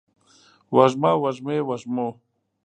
وږمه، 0.75 1.11
وږمې، 1.21 1.57
وږمو 1.67 2.07